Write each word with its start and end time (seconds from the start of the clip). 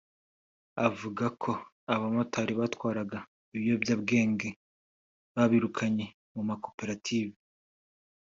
avuga 0.87 1.25
ko 1.41 1.51
abamotari 1.93 2.53
batwaraga 2.59 3.17
ibiyobyabwenge 3.55 4.49
babirukanye 5.35 6.05
mu 6.33 6.41
makoperative 6.49 7.37